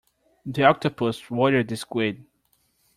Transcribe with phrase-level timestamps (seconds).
[0.47, 2.25] The octopus worried the squid.